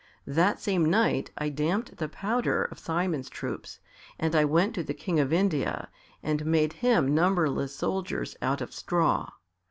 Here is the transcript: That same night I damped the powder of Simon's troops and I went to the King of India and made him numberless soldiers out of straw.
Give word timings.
That 0.25 0.59
same 0.59 0.83
night 0.85 1.29
I 1.37 1.49
damped 1.49 1.97
the 1.97 2.09
powder 2.09 2.63
of 2.63 2.79
Simon's 2.79 3.29
troops 3.29 3.79
and 4.17 4.35
I 4.35 4.45
went 4.45 4.73
to 4.73 4.83
the 4.83 4.95
King 4.95 5.19
of 5.19 5.31
India 5.31 5.89
and 6.23 6.43
made 6.43 6.73
him 6.73 7.13
numberless 7.13 7.75
soldiers 7.75 8.35
out 8.41 8.61
of 8.61 8.73
straw. 8.73 9.29